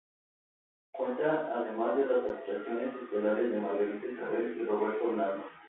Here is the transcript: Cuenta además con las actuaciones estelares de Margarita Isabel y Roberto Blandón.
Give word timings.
Cuenta 0.89 1.53
además 1.55 1.91
con 1.91 2.07
las 2.25 2.31
actuaciones 2.31 2.95
estelares 3.03 3.51
de 3.51 3.59
Margarita 3.61 4.07
Isabel 4.07 4.57
y 4.59 4.65
Roberto 4.65 5.11
Blandón. 5.11 5.43